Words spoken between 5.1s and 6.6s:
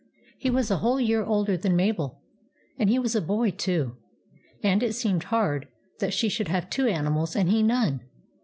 hard that she should